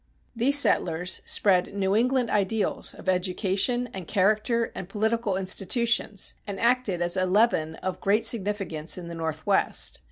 These 0.35 0.57
settlers 0.57 1.21
spread 1.25 1.75
New 1.75 1.95
England 1.95 2.31
ideals 2.31 2.95
of 2.95 3.07
education 3.07 3.87
and 3.93 4.07
character 4.07 4.71
and 4.73 4.89
political 4.89 5.37
institutions, 5.37 6.33
and 6.47 6.59
acted 6.59 7.03
as 7.03 7.15
a 7.17 7.27
leaven 7.27 7.75
of 7.85 8.01
great 8.01 8.25
significance 8.25 8.97
in 8.97 9.09
the 9.09 9.13
Northwest. 9.13 9.99